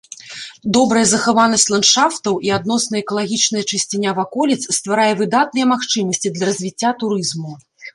[0.77, 7.51] Добрая захаванасць ландшафтаў і адносная экалагічная чысціня ваколіц стварае выдатныя магчымасці для развіцця турызму.